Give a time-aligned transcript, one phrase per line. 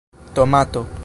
[0.33, 0.91] tomato